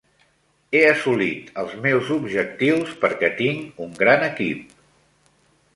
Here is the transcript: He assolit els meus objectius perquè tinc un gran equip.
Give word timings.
He 0.77 0.79
assolit 0.91 1.51
els 1.63 1.75
meus 1.83 2.09
objectius 2.17 2.97
perquè 3.05 3.31
tinc 3.45 3.87
un 3.87 3.95
gran 4.05 4.27
equip. 4.31 4.75